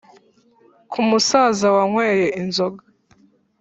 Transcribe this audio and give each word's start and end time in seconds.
ku 0.91 0.99
musaza 1.09 1.67
wanyweye 1.75 2.25
inzoga, 2.41 2.83